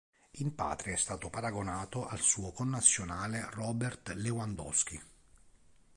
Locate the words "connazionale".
2.53-3.45